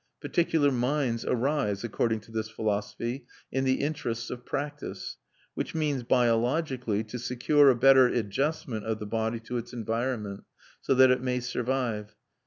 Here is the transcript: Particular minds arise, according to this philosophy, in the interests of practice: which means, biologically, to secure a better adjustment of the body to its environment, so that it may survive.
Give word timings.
Particular 0.19 0.71
minds 0.71 1.23
arise, 1.25 1.83
according 1.83 2.21
to 2.21 2.31
this 2.31 2.49
philosophy, 2.49 3.27
in 3.51 3.65
the 3.65 3.81
interests 3.81 4.31
of 4.31 4.47
practice: 4.47 5.17
which 5.53 5.75
means, 5.75 6.01
biologically, 6.01 7.03
to 7.03 7.19
secure 7.19 7.69
a 7.69 7.75
better 7.75 8.07
adjustment 8.07 8.83
of 8.83 8.97
the 8.97 9.05
body 9.05 9.39
to 9.41 9.57
its 9.57 9.73
environment, 9.73 10.43
so 10.81 10.95
that 10.95 11.11
it 11.11 11.21
may 11.21 11.39
survive. 11.39 12.15